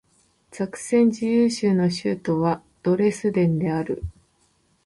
[0.49, 4.01] ザクセン自由州の州都はドレスデンである